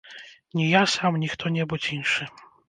Ні 0.59 0.69
я 0.69 0.81
сам, 0.93 1.19
ні 1.25 1.29
хто-небудзь 1.35 1.91
іншы. 1.99 2.29